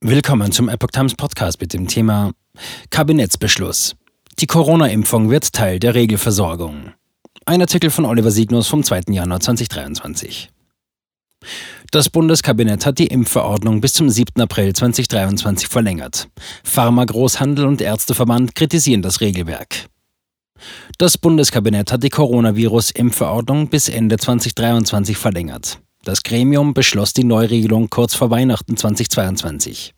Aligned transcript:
Willkommen 0.00 0.52
zum 0.52 0.68
Epoch 0.68 0.92
Times 0.92 1.16
Podcast 1.16 1.60
mit 1.60 1.72
dem 1.72 1.88
Thema 1.88 2.30
Kabinettsbeschluss. 2.90 3.96
Die 4.38 4.46
Corona-Impfung 4.46 5.28
wird 5.28 5.52
Teil 5.52 5.80
der 5.80 5.96
Regelversorgung. 5.96 6.92
Ein 7.46 7.62
Artikel 7.62 7.90
von 7.90 8.04
Oliver 8.04 8.30
Signus 8.30 8.68
vom 8.68 8.84
2. 8.84 9.00
Januar 9.08 9.40
2023. 9.40 10.50
Das 11.90 12.10
Bundeskabinett 12.10 12.86
hat 12.86 13.00
die 13.00 13.08
Impfverordnung 13.08 13.80
bis 13.80 13.94
zum 13.94 14.08
7. 14.08 14.40
April 14.40 14.72
2023 14.72 15.66
verlängert. 15.66 16.28
Pharmagroßhandel 16.62 17.66
und 17.66 17.80
Ärzteverband 17.80 18.54
kritisieren 18.54 19.02
das 19.02 19.20
Regelwerk. 19.20 19.88
Das 20.98 21.18
Bundeskabinett 21.18 21.90
hat 21.90 22.04
die 22.04 22.10
Coronavirus-Impfverordnung 22.10 23.66
bis 23.66 23.88
Ende 23.88 24.16
2023 24.16 25.16
verlängert. 25.16 25.80
Das 26.08 26.22
Gremium 26.22 26.72
beschloss 26.72 27.12
die 27.12 27.22
Neuregelung 27.22 27.90
kurz 27.90 28.14
vor 28.14 28.30
Weihnachten 28.30 28.78
2022. 28.78 29.92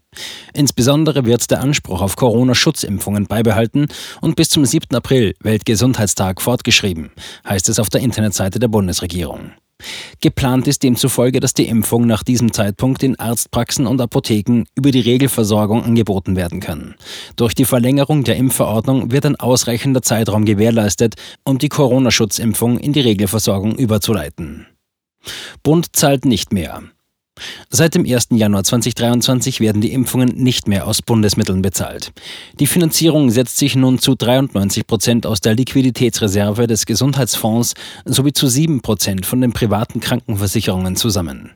Insbesondere 0.53 1.25
wird 1.25 1.49
der 1.53 1.61
Anspruch 1.61 2.03
auf 2.03 2.17
Corona-Schutzimpfungen 2.17 3.27
beibehalten 3.29 3.87
und 4.21 4.35
bis 4.35 4.49
zum 4.49 4.65
7. 4.65 4.96
April, 4.96 5.37
Weltgesundheitstag, 5.41 6.43
fortgeschrieben, 6.43 7.13
heißt 7.49 7.68
es 7.68 7.79
auf 7.79 7.91
der 7.91 8.01
Internetseite 8.01 8.59
der 8.59 8.67
Bundesregierung. 8.67 9.53
Geplant 10.21 10.67
ist 10.67 10.82
demzufolge, 10.82 11.39
dass 11.39 11.54
die 11.54 11.68
Impfung 11.68 12.09
nach 12.09 12.25
diesem 12.25 12.53
Zeitpunkt 12.53 13.04
in 13.04 13.17
Arztpraxen 13.17 13.87
und 13.87 14.01
Apotheken 14.01 14.65
über 14.75 14.90
die 14.90 14.99
Regelversorgung 14.99 15.85
angeboten 15.85 16.35
werden 16.35 16.59
kann. 16.59 16.96
Durch 17.37 17.54
die 17.54 17.67
Verlängerung 17.67 18.25
der 18.25 18.35
Impfverordnung 18.35 19.13
wird 19.13 19.27
ein 19.27 19.37
ausreichender 19.37 20.03
Zeitraum 20.03 20.45
gewährleistet, 20.45 21.15
um 21.45 21.59
die 21.59 21.68
Corona-Schutzimpfung 21.68 22.81
in 22.81 22.95
die 22.95 23.01
Regelversorgung 23.01 23.77
überzuleiten. 23.77 24.67
Bund 25.63 25.95
zahlt 25.97 26.25
nicht 26.25 26.53
mehr. 26.53 26.83
Seit 27.71 27.94
dem 27.94 28.04
1. 28.04 28.29
Januar 28.30 28.64
2023 28.64 29.61
werden 29.61 29.81
die 29.81 29.93
Impfungen 29.93 30.35
nicht 30.36 30.68
mehr 30.68 30.86
aus 30.86 31.03
Bundesmitteln 31.03 31.62
bezahlt. 31.62 32.12
Die 32.58 32.67
Finanzierung 32.67 33.31
setzt 33.31 33.58
sich 33.58 33.77
nun 33.77 33.98
zu 33.98 34.15
93 34.15 34.87
Prozent 34.87 35.27
aus 35.27 35.41
der 35.41 35.55
Liquiditätsreserve 35.55 36.67
des 36.67 36.87
Gesundheitsfonds 36.87 37.75
sowie 38.05 38.33
zu 38.33 38.48
7 38.48 38.81
Prozent 38.81 39.27
von 39.27 39.41
den 39.41 39.53
privaten 39.53 40.00
Krankenversicherungen 40.00 40.97
zusammen. 40.97 41.50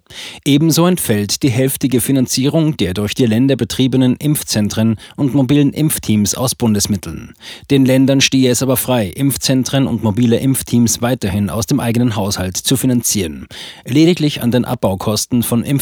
Ebenso 0.45 0.87
entfällt 0.87 1.43
die 1.43 1.51
hälftige 1.51 2.01
Finanzierung 2.01 2.77
der 2.77 2.95
durch 2.95 3.15
die 3.15 3.27
Länder 3.27 3.57
betriebenen 3.57 4.17
Impfzentren 4.17 4.97
und 5.17 5.35
mobilen 5.35 5.73
Impfteams 5.73 6.35
aus 6.35 6.55
Bundesmitteln. 6.55 7.35
Den 7.71 7.85
Ländern 7.85 8.21
stehe 8.21 8.51
es 8.51 8.63
aber 8.63 8.77
frei, 8.77 9.09
Impfzentren 9.09 9.87
und 9.87 10.03
mobile 10.03 10.39
Impfteams 10.39 11.03
weiterhin 11.03 11.51
aus 11.51 11.67
dem 11.67 11.81
eigenen 11.81 12.17
Haushalt 12.17 12.57
zu 12.57 12.77
finanzieren. 12.77 13.47
Lediglich 13.85 14.43
an 14.43 14.51
den 14.51 14.65
Abbaukosten 14.65 15.43
von 15.43 15.63
Impfzentren 15.63 15.74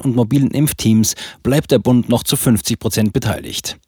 und 0.00 0.16
mobilen 0.16 0.50
Impfteams 0.50 1.14
bleibt 1.42 1.70
der 1.70 1.78
Bund 1.78 2.08
noch 2.08 2.22
zu 2.22 2.36
50 2.36 2.78
Prozent 2.78 3.12
beteiligt. 3.12 3.78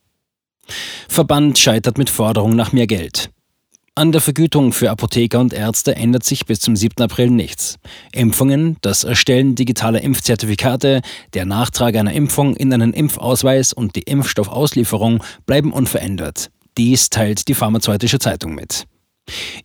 Verband 1.08 1.58
scheitert 1.58 1.98
mit 1.98 2.10
Forderung 2.10 2.56
nach 2.56 2.72
mehr 2.72 2.86
Geld. 2.86 3.30
An 3.98 4.12
der 4.12 4.20
Vergütung 4.20 4.72
für 4.72 4.90
Apotheker 4.90 5.40
und 5.40 5.54
Ärzte 5.54 5.96
ändert 5.96 6.22
sich 6.22 6.44
bis 6.44 6.60
zum 6.60 6.76
7. 6.76 7.02
April 7.02 7.30
nichts. 7.30 7.78
Impfungen, 8.12 8.76
das 8.82 9.04
Erstellen 9.04 9.54
digitaler 9.54 10.02
Impfzertifikate, 10.02 11.00
der 11.32 11.46
Nachtrag 11.46 11.96
einer 11.96 12.12
Impfung 12.12 12.56
in 12.56 12.74
einen 12.74 12.92
Impfausweis 12.92 13.72
und 13.72 13.96
die 13.96 14.02
Impfstoffauslieferung 14.02 15.24
bleiben 15.46 15.72
unverändert. 15.72 16.50
Dies 16.76 17.08
teilt 17.08 17.48
die 17.48 17.54
Pharmazeutische 17.54 18.18
Zeitung 18.18 18.54
mit. 18.54 18.84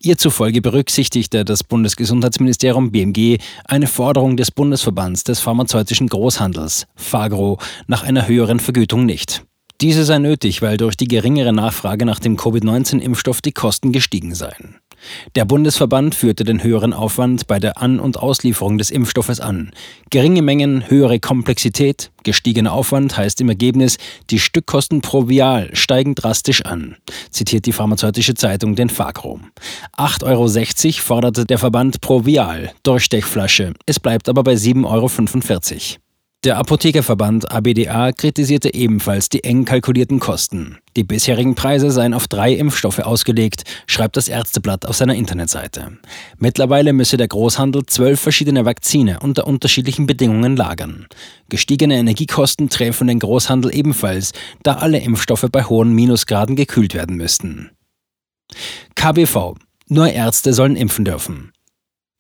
Ihr 0.02 0.18
zufolge 0.18 0.62
berücksichtigte 0.62 1.46
das 1.46 1.64
Bundesgesundheitsministerium 1.64 2.92
BMG 2.92 3.38
eine 3.66 3.88
Forderung 3.88 4.38
des 4.38 4.52
Bundesverbands 4.52 5.24
des 5.24 5.40
pharmazeutischen 5.40 6.08
Großhandels, 6.08 6.88
FAGRO, 6.96 7.60
nach 7.88 8.04
einer 8.04 8.28
höheren 8.28 8.60
Vergütung 8.60 9.06
nicht. 9.06 9.44
Diese 9.82 10.06
sei 10.06 10.20
nötig, 10.20 10.62
weil 10.62 10.78
durch 10.78 10.96
die 10.96 11.08
geringere 11.08 11.54
Nachfrage 11.54 12.06
nach 12.06 12.20
dem 12.20 12.38
Covid-19-Impfstoff 12.38 13.42
die 13.42 13.52
Kosten 13.52 13.92
gestiegen 13.92 14.36
seien. 14.36 14.76
Der 15.36 15.46
Bundesverband 15.46 16.16
führte 16.16 16.44
den 16.44 16.64
höheren 16.64 16.94
Aufwand 16.94 17.48
bei 17.48 17.60
der 17.60 17.82
An- 17.82 18.00
und 18.00 18.18
Auslieferung 18.18 18.78
des 18.78 18.92
Impfstoffes 18.92 19.40
an. 19.40 19.72
Geringe 20.10 20.42
Mengen, 20.42 20.90
höhere 20.90 21.20
Komplexität, 21.20 22.12
gestiegener 22.24 22.74
Aufwand 22.74 23.18
heißt 23.18 23.42
im 23.42 23.50
Ergebnis, 23.50 23.98
die 24.30 24.40
Stückkosten 24.40 25.02
pro 25.02 25.28
Vial 25.28 25.70
steigen 25.74 26.16
drastisch 26.16 26.66
an, 26.66 26.98
zitiert 27.30 27.66
die 27.66 27.74
pharmazeutische 27.74 28.34
Zeitung 28.34 28.76
den 28.76 28.90
Fagro. 28.90 29.40
8,60 29.98 30.26
Euro 30.26 31.02
forderte 31.02 31.46
der 31.46 31.58
Verband 31.58 32.02
pro 32.02 32.26
Vial, 32.26 32.72
Durchstechflasche. 32.84 33.74
Es 33.86 34.00
bleibt 34.00 34.30
aber 34.30 34.44
bei 34.44 34.54
7,45 34.54 34.86
Euro. 34.86 36.02
Der 36.44 36.58
Apothekerverband 36.58 37.52
ABDA 37.52 38.14
kritisierte 38.14 38.74
ebenfalls 38.74 39.30
die 39.30 39.44
eng 39.44 39.64
kalkulierten 39.64 40.20
Kosten. 40.20 40.80
Die 40.96 41.04
bisherigen 41.04 41.54
Preise 41.54 41.92
seien 41.92 42.16
auf 42.16 42.28
drei 42.28 42.54
Impfstoffe 42.54 42.98
ausgelegt, 42.98 43.64
schreibt 43.86 44.18
das 44.18 44.28
Ärzteblatt 44.28 44.88
auf 44.88 44.96
seiner 44.96 45.14
Internetseite. 45.14 46.00
Mittlerweile 46.40 46.94
müsse 46.94 47.18
der 47.18 47.28
Großhandel 47.28 47.86
zwölf 47.86 48.20
verschiedene 48.20 48.66
Vakzine 48.66 49.20
unter 49.20 49.46
unterschiedlichen 49.46 50.08
Bedingungen 50.08 50.56
lagern. 50.58 51.06
Gestiegene 51.50 52.00
Energiekosten 52.00 52.70
treffen 52.70 53.06
den 53.06 53.20
Großhandel 53.20 53.76
ebenfalls, 53.76 54.32
da 54.64 54.78
alle 54.78 54.98
Impfstoffe 54.98 55.46
bei 55.52 55.64
hohen 55.64 55.94
Minusgraden 55.94 56.56
gekühlt 56.56 56.96
werden 56.96 57.18
müssten. 57.18 57.70
KBV. 58.96 59.58
Nur 59.90 60.10
Ärzte 60.10 60.54
sollen 60.54 60.76
impfen 60.76 61.06
dürfen. 61.06 61.52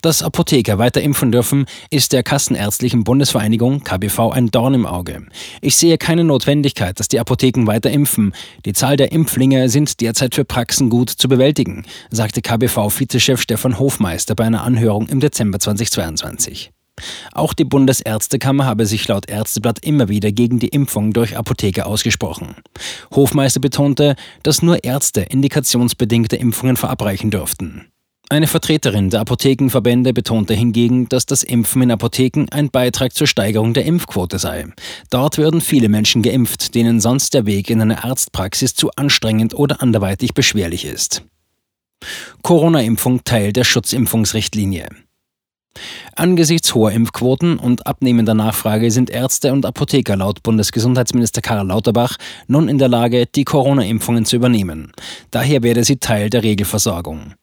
Dass 0.01 0.23
Apotheker 0.23 0.79
weiter 0.79 1.01
impfen 1.01 1.31
dürfen, 1.31 1.65
ist 1.91 2.11
der 2.11 2.23
Kassenärztlichen 2.23 3.03
Bundesvereinigung 3.03 3.83
KBV 3.83 4.31
ein 4.31 4.49
Dorn 4.49 4.73
im 4.73 4.87
Auge. 4.87 5.27
Ich 5.61 5.75
sehe 5.75 5.99
keine 5.99 6.23
Notwendigkeit, 6.23 6.99
dass 6.99 7.07
die 7.07 7.19
Apotheken 7.19 7.67
weiter 7.67 7.91
impfen. 7.91 8.33
Die 8.65 8.73
Zahl 8.73 8.97
der 8.97 9.11
Impflinge 9.11 9.69
sind 9.69 10.01
derzeit 10.01 10.33
für 10.33 10.43
Praxen 10.43 10.89
gut 10.89 11.11
zu 11.11 11.27
bewältigen, 11.27 11.85
sagte 12.09 12.41
KBV-Vizechef 12.41 13.41
Stefan 13.41 13.77
Hofmeister 13.77 14.33
bei 14.33 14.45
einer 14.45 14.63
Anhörung 14.63 15.07
im 15.07 15.19
Dezember 15.19 15.59
2022. 15.59 16.71
Auch 17.33 17.53
die 17.53 17.63
Bundesärztekammer 17.63 18.65
habe 18.65 18.87
sich 18.87 19.07
laut 19.07 19.29
Ärzteblatt 19.29 19.85
immer 19.85 20.09
wieder 20.09 20.31
gegen 20.31 20.59
die 20.59 20.69
Impfung 20.69 21.13
durch 21.13 21.37
Apotheker 21.37 21.85
ausgesprochen. 21.85 22.55
Hofmeister 23.11 23.59
betonte, 23.59 24.15
dass 24.43 24.61
nur 24.61 24.83
Ärzte 24.83 25.21
indikationsbedingte 25.21 26.35
Impfungen 26.35 26.77
verabreichen 26.77 27.29
dürften. 27.29 27.90
Eine 28.31 28.47
Vertreterin 28.47 29.09
der 29.09 29.19
Apothekenverbände 29.19 30.13
betonte 30.13 30.53
hingegen, 30.53 31.09
dass 31.09 31.25
das 31.25 31.43
Impfen 31.43 31.81
in 31.81 31.91
Apotheken 31.91 32.45
ein 32.51 32.69
Beitrag 32.69 33.13
zur 33.13 33.27
Steigerung 33.27 33.73
der 33.73 33.83
Impfquote 33.83 34.39
sei. 34.39 34.67
Dort 35.09 35.37
würden 35.37 35.59
viele 35.59 35.89
Menschen 35.89 36.21
geimpft, 36.21 36.73
denen 36.73 37.01
sonst 37.01 37.33
der 37.33 37.45
Weg 37.45 37.69
in 37.69 37.81
eine 37.81 38.05
Arztpraxis 38.05 38.73
zu 38.73 38.89
anstrengend 38.91 39.53
oder 39.53 39.81
anderweitig 39.81 40.33
beschwerlich 40.33 40.85
ist. 40.85 41.23
Corona-Impfung 42.41 43.25
Teil 43.25 43.51
der 43.51 43.65
Schutzimpfungsrichtlinie. 43.65 44.87
Angesichts 46.15 46.73
hoher 46.73 46.93
Impfquoten 46.93 47.59
und 47.59 47.85
abnehmender 47.85 48.33
Nachfrage 48.33 48.91
sind 48.91 49.09
Ärzte 49.09 49.51
und 49.51 49.65
Apotheker 49.65 50.15
laut 50.15 50.41
Bundesgesundheitsminister 50.41 51.41
Karl 51.41 51.67
Lauterbach 51.67 52.15
nun 52.47 52.69
in 52.69 52.77
der 52.77 52.87
Lage, 52.87 53.25
die 53.25 53.43
Corona-Impfungen 53.43 54.23
zu 54.23 54.37
übernehmen. 54.37 54.93
Daher 55.31 55.63
werde 55.63 55.83
sie 55.83 55.97
Teil 55.97 56.29
der 56.29 56.43
Regelversorgung. 56.43 57.33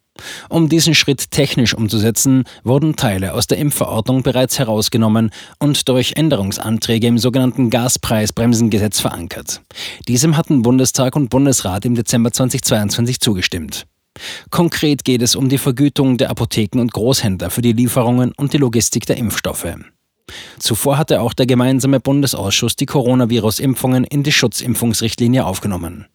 Um 0.49 0.69
diesen 0.69 0.95
Schritt 0.95 1.31
technisch 1.31 1.75
umzusetzen, 1.75 2.45
wurden 2.65 2.97
Teile 2.97 3.35
aus 3.35 3.47
der 3.47 3.59
Impfverordnung 3.59 4.23
bereits 4.23 4.59
herausgenommen 4.59 5.31
und 5.59 5.89
durch 5.89 6.15
Änderungsanträge 6.17 7.07
im 7.07 7.19
sogenannten 7.19 7.71
Gaspreisbremsengesetz 7.71 9.01
verankert. 9.01 9.61
Diesem 10.07 10.37
hatten 10.37 10.63
Bundestag 10.63 11.17
und 11.17 11.31
Bundesrat 11.31 11.85
im 11.85 11.95
Dezember 11.95 12.33
2022 12.33 13.21
zugestimmt. 13.21 13.87
Konkret 14.51 15.05
geht 15.05 15.23
es 15.23 15.37
um 15.37 15.49
die 15.49 15.59
Vergütung 15.59 16.17
der 16.17 16.31
Apotheken 16.31 16.81
und 16.81 16.93
Großhändler 16.93 17.51
für 17.51 17.63
die 17.63 17.73
Lieferungen 17.73 18.33
und 18.37 18.53
die 18.53 18.59
Logistik 18.59 19.07
der 19.07 19.17
Impfstoffe. 19.17 19.67
Zuvor 20.59 20.99
hatte 20.99 21.21
auch 21.21 21.33
der 21.33 21.47
gemeinsame 21.47 22.01
Bundesausschuss 22.01 22.77
die 22.77 22.87
Coronavirus-Impfungen 22.87 24.05
in 24.05 24.23
die 24.23 24.33
Schutzimpfungsrichtlinie 24.33 25.47
aufgenommen. 25.47 26.07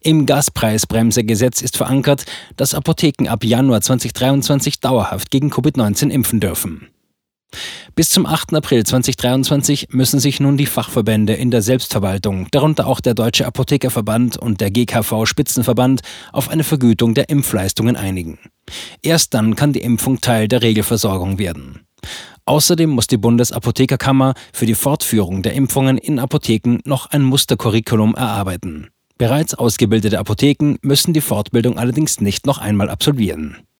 Im 0.00 0.26
Gaspreisbremsegesetz 0.26 1.62
ist 1.62 1.76
verankert, 1.76 2.24
dass 2.56 2.74
Apotheken 2.74 3.28
ab 3.28 3.44
Januar 3.44 3.80
2023 3.80 4.80
dauerhaft 4.80 5.30
gegen 5.30 5.50
Covid-19 5.50 6.10
impfen 6.10 6.40
dürfen. 6.40 6.88
Bis 7.94 8.10
zum 8.10 8.26
8. 8.26 8.54
April 8.54 8.84
2023 8.84 9.88
müssen 9.90 10.18
sich 10.18 10.40
nun 10.40 10.56
die 10.56 10.66
Fachverbände 10.66 11.34
in 11.34 11.50
der 11.50 11.62
Selbstverwaltung, 11.62 12.48
darunter 12.50 12.86
auch 12.86 13.00
der 13.00 13.14
Deutsche 13.14 13.46
Apothekerverband 13.46 14.36
und 14.36 14.60
der 14.60 14.70
GKV 14.70 15.26
Spitzenverband, 15.26 16.02
auf 16.32 16.48
eine 16.48 16.64
Vergütung 16.64 17.14
der 17.14 17.28
Impfleistungen 17.28 17.96
einigen. 17.96 18.38
Erst 19.02 19.34
dann 19.34 19.54
kann 19.54 19.72
die 19.72 19.82
Impfung 19.82 20.20
Teil 20.20 20.48
der 20.48 20.62
Regelversorgung 20.62 21.38
werden. 21.38 21.86
Außerdem 22.46 22.90
muss 22.90 23.06
die 23.06 23.16
Bundesapothekerkammer 23.16 24.34
für 24.52 24.66
die 24.66 24.74
Fortführung 24.74 25.42
der 25.42 25.54
Impfungen 25.54 25.96
in 25.96 26.18
Apotheken 26.18 26.80
noch 26.84 27.06
ein 27.06 27.22
Mustercurriculum 27.22 28.14
erarbeiten. 28.14 28.88
Bereits 29.24 29.54
ausgebildete 29.54 30.18
Apotheken 30.18 30.76
müssen 30.82 31.14
die 31.14 31.22
Fortbildung 31.22 31.78
allerdings 31.78 32.20
nicht 32.20 32.44
noch 32.44 32.58
einmal 32.58 32.90
absolvieren. 32.90 33.66